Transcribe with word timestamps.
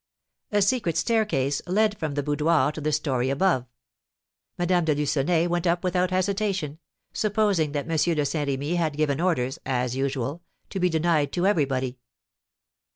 A 0.51 0.63
secret 0.63 0.97
staircase 0.97 1.61
led 1.67 1.95
from 1.99 2.15
the 2.15 2.23
boudoir 2.23 2.71
to 2.71 2.81
the 2.81 2.91
story 2.91 3.29
above. 3.29 3.67
Madame 4.57 4.83
de 4.83 4.95
Lucenay 4.95 5.45
went 5.45 5.67
up 5.67 5.83
without 5.83 6.09
hesitation, 6.09 6.79
supposing 7.13 7.71
that 7.73 7.85
M. 7.87 8.15
de 8.15 8.25
Saint 8.25 8.47
Remy 8.49 8.77
had 8.77 8.97
given 8.97 9.21
orders, 9.21 9.59
as 9.63 9.95
usual, 9.95 10.41
to 10.71 10.79
be 10.79 10.89
denied 10.89 11.31
to 11.33 11.45
everybody. 11.45 11.99